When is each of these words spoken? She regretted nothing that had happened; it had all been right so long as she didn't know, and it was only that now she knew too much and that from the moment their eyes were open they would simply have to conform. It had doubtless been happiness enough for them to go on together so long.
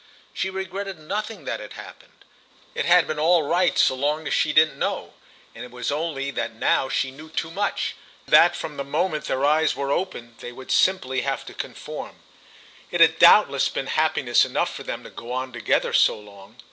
She 0.33 0.49
regretted 0.49 0.97
nothing 0.97 1.43
that 1.45 1.59
had 1.59 1.73
happened; 1.73 2.25
it 2.73 2.85
had 2.85 3.07
all 3.19 3.41
been 3.43 3.49
right 3.51 3.77
so 3.77 3.93
long 3.93 4.25
as 4.25 4.33
she 4.33 4.51
didn't 4.51 4.79
know, 4.79 5.13
and 5.53 5.63
it 5.63 5.69
was 5.69 5.91
only 5.91 6.31
that 6.31 6.53
now 6.55 6.89
she 6.89 7.11
knew 7.11 7.29
too 7.29 7.51
much 7.51 7.95
and 8.25 8.33
that 8.33 8.55
from 8.55 8.77
the 8.77 8.83
moment 8.83 9.25
their 9.25 9.45
eyes 9.45 9.75
were 9.75 9.91
open 9.91 10.33
they 10.39 10.51
would 10.51 10.71
simply 10.71 11.21
have 11.21 11.45
to 11.45 11.53
conform. 11.53 12.15
It 12.89 12.99
had 12.99 13.19
doubtless 13.19 13.69
been 13.69 13.85
happiness 13.85 14.43
enough 14.43 14.73
for 14.73 14.81
them 14.81 15.03
to 15.03 15.11
go 15.11 15.31
on 15.33 15.53
together 15.53 15.93
so 15.93 16.17
long. 16.17 16.57